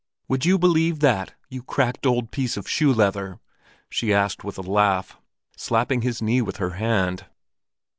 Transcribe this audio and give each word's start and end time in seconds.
Would 0.27 0.47
you 0.47 0.57
believe 0.57 0.99
that, 1.01 1.35
you 1.47 1.61
cracked 1.61 2.07
old 2.07 2.31
piece 2.31 2.57
of 2.57 2.67
shoe 2.67 2.91
leather?" 2.91 3.39
she 3.87 4.11
asked 4.11 4.43
with 4.43 4.57
a 4.57 4.63
laugh, 4.63 5.15
slapping 5.55 6.01
his 6.01 6.23
knee 6.23 6.41
with 6.41 6.57
her 6.57 6.71
hand. 6.71 7.27